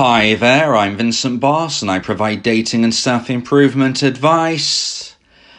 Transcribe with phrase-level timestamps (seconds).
[0.00, 5.16] Hi there, I'm Vincent Boss and I provide dating and self improvement advice.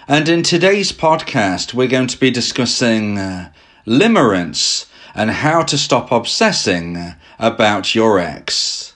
[0.07, 3.51] And in today's podcast, we're going to be discussing uh,
[3.85, 8.95] limerence and how to stop obsessing about your ex.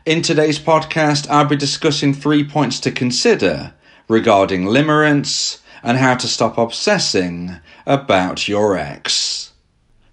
[0.04, 3.72] In today's podcast, I'll be discussing three points to consider
[4.08, 9.52] regarding limerence and how to stop obsessing about your ex.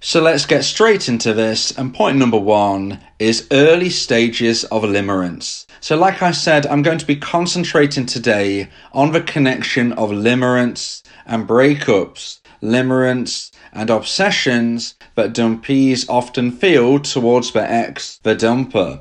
[0.03, 1.77] So let's get straight into this.
[1.77, 5.65] And point number one is early stages of limerence.
[5.79, 11.03] So, like I said, I'm going to be concentrating today on the connection of limerence
[11.25, 18.99] and breakups, limerence and obsessions that dumpees often feel towards their ex, the dumper.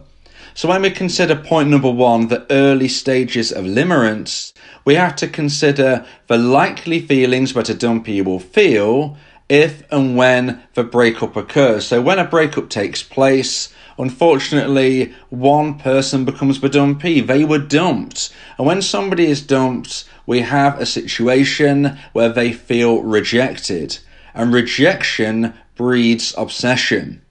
[0.55, 4.53] So when we consider point number one, the early stages of limerence,
[4.85, 9.17] we have to consider the likely feelings that a dumpee will feel
[9.49, 11.87] if and when the breakup occurs.
[11.87, 17.21] So when a breakup takes place, unfortunately, one person becomes the dumpee.
[17.21, 18.35] They were dumped.
[18.59, 23.99] And when somebody is dumped, we have a situation where they feel rejected.
[24.35, 27.23] And rejection breeds obsession.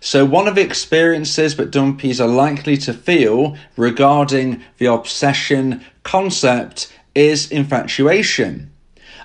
[0.00, 6.92] So, one of the experiences that dumpees are likely to feel regarding the obsession concept
[7.14, 8.70] is infatuation.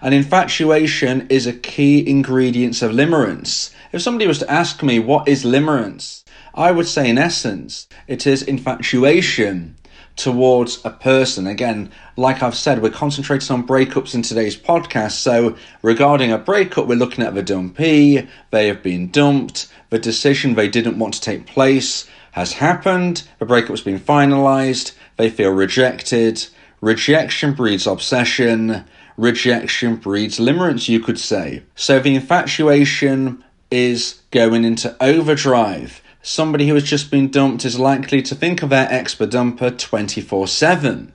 [0.01, 3.73] And infatuation is a key ingredient of limerence.
[3.91, 6.23] If somebody was to ask me what is limerence,
[6.59, 9.77] I would say, in essence, it is infatuation
[10.17, 11.47] towards a person.
[11.47, 15.13] Again, like I've said, we're concentrating on breakups in today's podcast.
[15.13, 18.27] So, regarding a breakup, we're looking at the dumpee.
[18.51, 19.69] They have been dumped.
[19.89, 23.23] The decision they didn't want to take place has happened.
[23.39, 24.91] The breakup's been finalized.
[25.15, 26.45] They feel rejected.
[26.81, 28.83] Rejection breeds obsession.
[29.15, 31.63] Rejection breeds limerence, you could say.
[31.75, 38.21] So, the infatuation is going into overdrive somebody who has just been dumped is likely
[38.21, 41.11] to think of their expert dumper 24 7.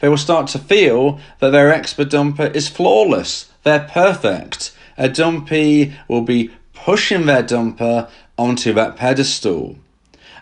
[0.00, 4.76] They will start to feel that their expert dumper is flawless, they're perfect.
[4.98, 9.78] A dumpee will be pushing their dumper onto that pedestal.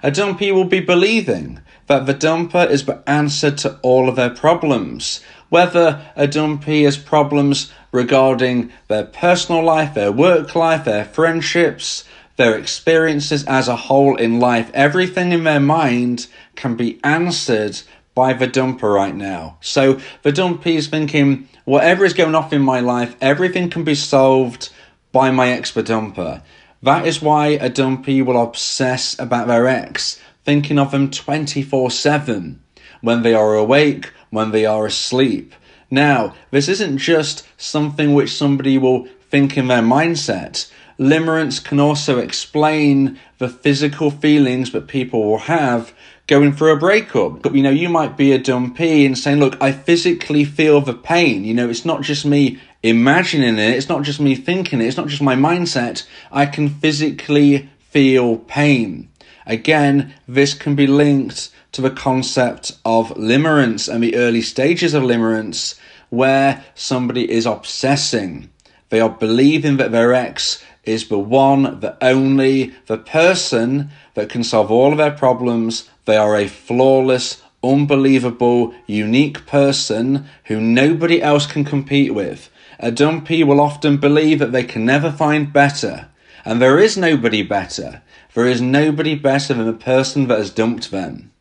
[0.03, 4.31] A dumpee will be believing that the dumper is the answer to all of their
[4.31, 5.21] problems.
[5.51, 12.05] Whether a dumpee has problems regarding their personal life, their work life, their friendships,
[12.37, 17.81] their experiences as a whole in life, everything in their mind can be answered
[18.15, 19.59] by the dumper right now.
[19.61, 23.95] So the dumpee is thinking, whatever is going off in my life, everything can be
[23.95, 24.71] solved
[25.13, 26.43] by my ex the dumper.
[26.83, 32.63] That is why a dumpee will obsess about their ex, thinking of them 24 7
[33.01, 35.55] when they are awake, when they are asleep.
[35.91, 40.71] Now, this isn't just something which somebody will think in their mindset.
[40.99, 45.93] Limerence can also explain the physical feelings that people will have
[46.27, 47.55] going through a breakup.
[47.55, 51.45] You know, you might be a dumpee and saying, Look, I physically feel the pain.
[51.45, 54.97] You know, it's not just me imagining it, it's not just me thinking it, it's
[54.97, 56.07] not just my mindset.
[56.33, 59.11] I can physically feel pain.
[59.45, 65.03] Again, this can be linked to the concept of limerence and the early stages of
[65.03, 65.79] limerence
[66.11, 68.51] where somebody is obsessing.
[68.89, 74.45] They are believing that their ex is the one, the only, the person that can
[74.45, 75.91] solve all of their problems.
[76.05, 82.49] They are a flawless, unbelievable, unique person who nobody else can compete with.
[82.79, 86.09] A dumpee will often believe that they can never find better,
[86.45, 88.03] and there is nobody better.
[88.35, 91.33] There is nobody better than the person that has dumped them.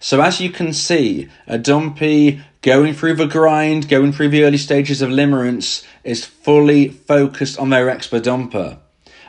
[0.00, 4.58] So, as you can see, a dumpee going through the grind, going through the early
[4.58, 8.78] stages of limerence, is fully focused on their expert dumper.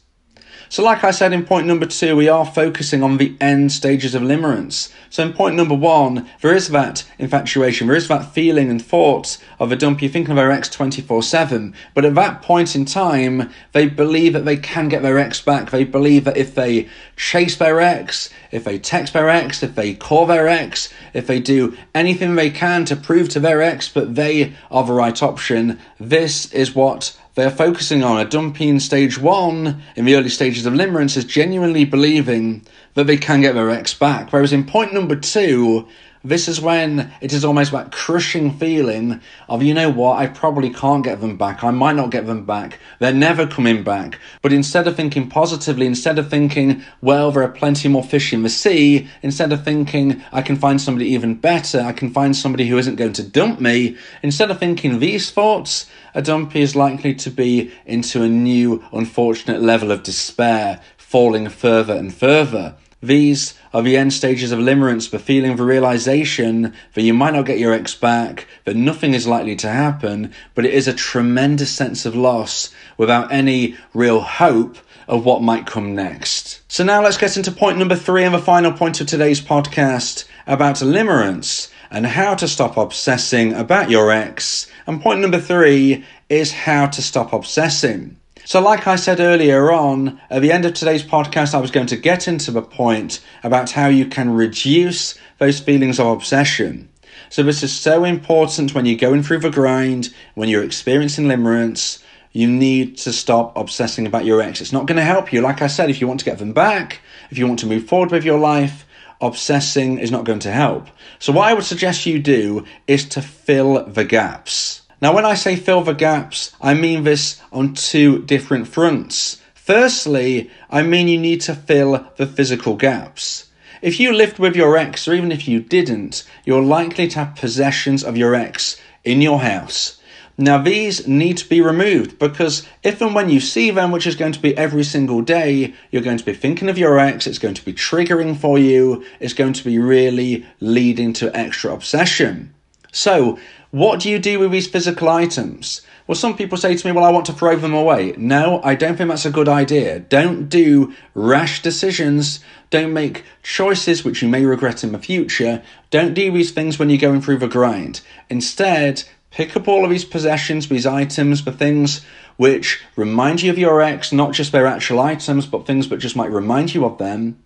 [0.70, 4.14] So, like I said in point number two, we are focusing on the end stages
[4.14, 4.92] of limerence.
[5.08, 9.38] So, in point number one, there is that infatuation, there is that feeling and thought
[9.58, 11.74] of a dumpee thinking of their ex 24 7.
[11.94, 15.70] But at that point in time, they believe that they can get their ex back.
[15.70, 19.94] They believe that if they chase their ex, if they text their ex, if they
[19.94, 24.16] call their ex, if they do anything they can to prove to their ex that
[24.16, 29.16] they are the right option, this is what they're focusing on a dumpee in stage
[29.16, 32.66] one, in the early stages of limerence, is genuinely believing
[32.98, 34.32] that they can get their ex back.
[34.32, 35.86] Whereas in point number two,
[36.24, 40.70] this is when it is almost that crushing feeling of, you know what, I probably
[40.70, 41.62] can't get them back.
[41.62, 42.80] I might not get them back.
[42.98, 44.18] They're never coming back.
[44.42, 48.42] But instead of thinking positively, instead of thinking, well, there are plenty more fish in
[48.42, 52.66] the sea, instead of thinking, I can find somebody even better, I can find somebody
[52.66, 57.14] who isn't going to dump me, instead of thinking these thoughts, a dumpee is likely
[57.14, 62.74] to be into a new, unfortunate level of despair, falling further and further.
[63.00, 67.34] These are the end stages of limerence, the feeling of the realization that you might
[67.34, 70.92] not get your ex back, that nothing is likely to happen, but it is a
[70.92, 76.60] tremendous sense of loss without any real hope of what might come next.
[76.66, 80.24] So now let's get into point number three and the final point of today's podcast
[80.46, 84.66] about limerence and how to stop obsessing about your ex.
[84.86, 88.17] And point number three is how to stop obsessing.
[88.48, 91.88] So, like I said earlier on, at the end of today's podcast, I was going
[91.88, 96.88] to get into the point about how you can reduce those feelings of obsession.
[97.28, 102.02] So, this is so important when you're going through the grind, when you're experiencing limerence.
[102.32, 104.62] you need to stop obsessing about your ex.
[104.62, 105.42] It's not going to help you.
[105.42, 107.86] Like I said, if you want to get them back, if you want to move
[107.86, 108.86] forward with your life,
[109.20, 110.86] obsessing is not going to help.
[111.18, 114.87] So, what I would suggest you do is to fill the gaps.
[115.00, 119.40] Now, when I say fill the gaps, I mean this on two different fronts.
[119.54, 123.48] Firstly, I mean you need to fill the physical gaps.
[123.80, 127.36] If you lived with your ex, or even if you didn't, you're likely to have
[127.36, 129.98] possessions of your ex in your house.
[130.36, 134.14] Now, these need to be removed because if and when you see them, which is
[134.16, 137.40] going to be every single day, you're going to be thinking of your ex, it's
[137.40, 142.54] going to be triggering for you, it's going to be really leading to extra obsession.
[142.92, 143.38] So,
[143.70, 145.82] what do you do with these physical items?
[146.06, 148.14] Well, some people say to me, Well, I want to throw them away.
[148.16, 150.00] No, I don't think that's a good idea.
[150.00, 152.40] Don't do rash decisions.
[152.70, 155.62] Don't make choices which you may regret in the future.
[155.90, 158.00] Don't do these things when you're going through the grind.
[158.30, 162.00] Instead, pick up all of these possessions, these items, the things
[162.38, 166.16] which remind you of your ex, not just their actual items, but things that just
[166.16, 167.38] might remind you of them.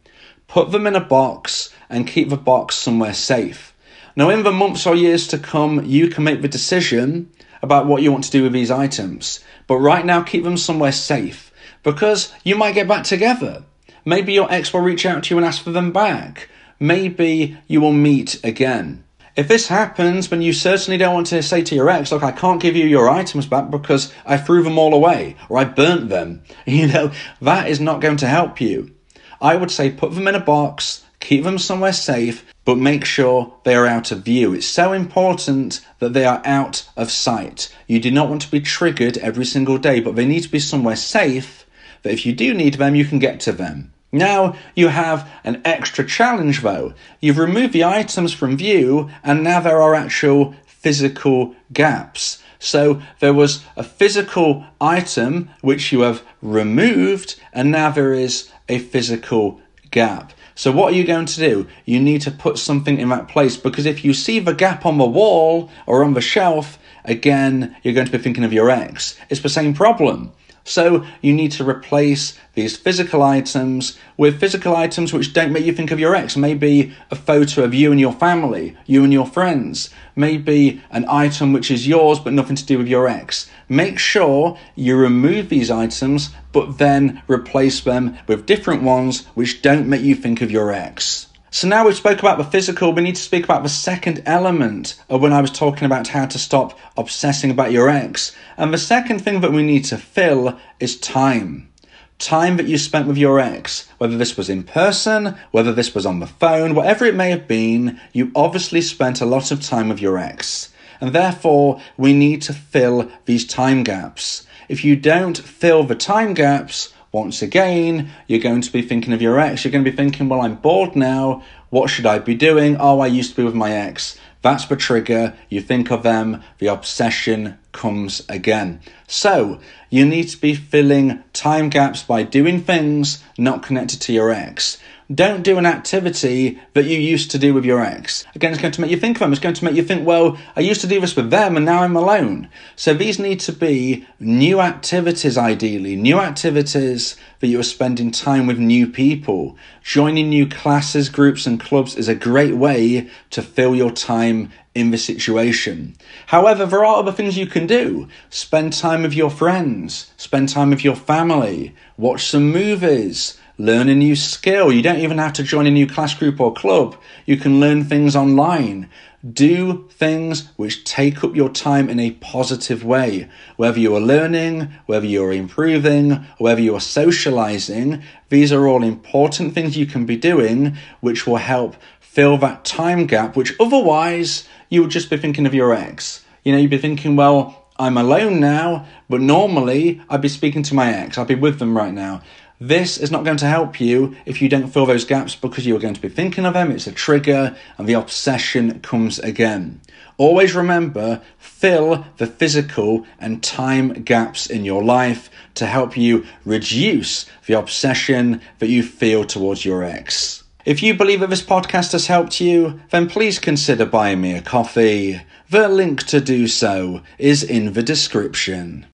[0.46, 3.71] Put them in a box and keep the box somewhere safe.
[4.14, 7.30] Now, in the months or years to come, you can make the decision
[7.62, 9.40] about what you want to do with these items.
[9.66, 11.52] But right now, keep them somewhere safe
[11.82, 13.64] because you might get back together.
[14.04, 16.48] Maybe your ex will reach out to you and ask for them back.
[16.78, 19.04] Maybe you will meet again.
[19.34, 22.32] If this happens, then you certainly don't want to say to your ex, Look, I
[22.32, 26.08] can't give you your items back because I threw them all away or I burnt
[26.08, 26.42] them.
[26.66, 28.94] You know, that is not going to help you.
[29.40, 33.54] I would say put them in a box, keep them somewhere safe, but make sure
[33.64, 34.52] they are out of view.
[34.52, 37.74] It's so important that they are out of sight.
[37.86, 40.58] You do not want to be triggered every single day, but they need to be
[40.58, 41.64] somewhere safe
[42.02, 43.92] that if you do need them, you can get to them.
[44.10, 46.92] Now you have an extra challenge though.
[47.20, 52.42] You've removed the items from view, and now there are actual physical gaps.
[52.58, 58.78] So there was a physical item which you have removed, and now there is a
[58.78, 59.60] physical
[59.90, 60.32] gap.
[60.62, 61.66] So, what are you going to do?
[61.86, 64.96] You need to put something in that place because if you see the gap on
[64.96, 69.18] the wall or on the shelf, again, you're going to be thinking of your ex.
[69.28, 70.30] It's the same problem.
[70.64, 75.72] So you need to replace these physical items with physical items which don't make you
[75.72, 76.36] think of your ex.
[76.36, 79.90] Maybe a photo of you and your family, you and your friends.
[80.14, 83.50] Maybe an item which is yours but nothing to do with your ex.
[83.68, 89.88] Make sure you remove these items but then replace them with different ones which don't
[89.88, 91.28] make you think of your ex.
[91.54, 94.98] So now we've spoke about the physical, we need to speak about the second element
[95.10, 98.34] of when I was talking about how to stop obsessing about your ex.
[98.56, 101.70] And the second thing that we need to fill is time.
[102.18, 106.06] Time that you spent with your ex, whether this was in person, whether this was
[106.06, 109.90] on the phone, whatever it may have been, you obviously spent a lot of time
[109.90, 110.72] with your ex.
[111.02, 114.46] And therefore, we need to fill these time gaps.
[114.70, 119.20] If you don't fill the time gaps, once again, you're going to be thinking of
[119.20, 119.64] your ex.
[119.64, 121.42] You're going to be thinking, well, I'm bored now.
[121.68, 122.76] What should I be doing?
[122.80, 124.18] Oh, I used to be with my ex.
[124.40, 125.36] That's the trigger.
[125.48, 128.80] You think of them, the obsession comes again.
[129.06, 134.30] So, you need to be filling time gaps by doing things not connected to your
[134.30, 134.78] ex.
[135.12, 138.24] Don't do an activity that you used to do with your ex.
[138.36, 139.32] Again, it's going to make you think of them.
[139.32, 141.66] It's going to make you think, well, I used to do this with them and
[141.66, 142.48] now I'm alone.
[142.76, 145.96] So these need to be new activities, ideally.
[145.96, 149.56] New activities that you are spending time with new people.
[149.82, 154.92] Joining new classes, groups, and clubs is a great way to fill your time in
[154.92, 155.96] the situation.
[156.26, 158.08] However, there are other things you can do.
[158.30, 163.94] Spend time with your friends, spend time with your family, watch some movies learn a
[163.94, 164.72] new skill.
[164.72, 166.96] You don't even have to join a new class group or club.
[167.26, 168.90] You can learn things online.
[169.32, 173.28] Do things which take up your time in a positive way.
[173.56, 178.82] Whether you are learning, whether you are improving, whether you are socializing, these are all
[178.82, 184.48] important things you can be doing which will help fill that time gap, which otherwise
[184.70, 186.24] you would just be thinking of your ex.
[186.42, 190.74] You know, you'd be thinking, well, I'm alone now, but normally I'd be speaking to
[190.74, 191.16] my ex.
[191.16, 192.22] I'd be with them right now.
[192.64, 195.74] This is not going to help you if you don't fill those gaps because you
[195.74, 196.70] are going to be thinking of them.
[196.70, 199.80] It's a trigger and the obsession comes again.
[200.16, 207.26] Always remember, fill the physical and time gaps in your life to help you reduce
[207.46, 210.44] the obsession that you feel towards your ex.
[210.64, 214.40] If you believe that this podcast has helped you, then please consider buying me a
[214.40, 215.20] coffee.
[215.50, 218.86] The link to do so is in the description.